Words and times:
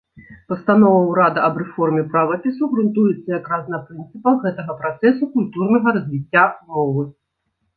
Пастанова 0.51 1.01
ўрада 1.09 1.43
аб 1.47 1.59
рэформе 1.61 2.05
правапісу 2.13 2.69
грунтуецца 2.73 3.29
якраз 3.39 3.63
на 3.75 3.83
прынцыпах 3.91 4.35
гэтага 4.47 4.71
працэсу 4.81 5.23
культурнага 5.37 5.87
развіцця 5.99 6.45
мовы. 6.73 7.03